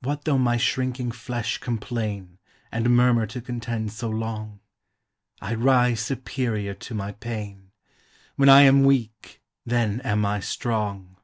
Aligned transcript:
What 0.00 0.26
though 0.26 0.36
my 0.36 0.58
shrinking 0.58 1.10
flesh 1.12 1.56
complain 1.56 2.36
And 2.70 2.94
murmur 2.94 3.24
to 3.28 3.40
contend 3.40 3.90
so 3.90 4.10
long? 4.10 4.60
I 5.40 5.54
rise 5.54 6.00
superior 6.00 6.74
to 6.74 6.92
my 6.94 7.12
pain; 7.12 7.70
When 8.34 8.50
I 8.50 8.64
am 8.64 8.84
weak, 8.84 9.40
then 9.64 10.02
am 10.02 10.26
I 10.26 10.40
strong! 10.40 11.16